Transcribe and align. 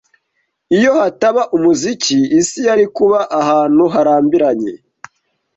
Iyo 0.77 0.91
hataba 0.99 1.41
umuziki, 1.55 2.17
isi 2.39 2.59
yari 2.67 2.85
kuba 2.95 3.19
ahantu 3.41 3.83
harambiranye. 3.93 4.73